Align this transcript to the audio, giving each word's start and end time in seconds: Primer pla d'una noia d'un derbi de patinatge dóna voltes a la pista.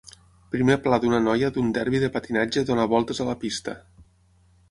Primer 0.53 0.75
pla 0.85 0.97
d'una 1.01 1.19
noia 1.25 1.51
d'un 1.57 1.67
derbi 1.75 2.01
de 2.05 2.09
patinatge 2.17 2.65
dóna 2.71 2.87
voltes 2.97 3.21
a 3.25 3.27
la 3.31 3.39
pista. 3.47 3.79